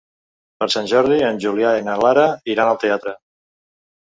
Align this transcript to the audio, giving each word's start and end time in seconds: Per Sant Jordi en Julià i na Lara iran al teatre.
Per 0.61 0.67
Sant 0.75 0.87
Jordi 0.91 1.17
en 1.27 1.37
Julià 1.43 1.75
i 1.81 1.83
na 1.89 1.99
Lara 2.05 2.25
iran 2.55 2.71
al 2.73 2.81
teatre. 2.87 3.15